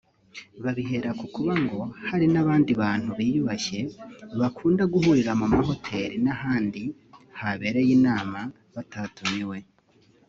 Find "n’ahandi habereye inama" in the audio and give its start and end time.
6.25-8.39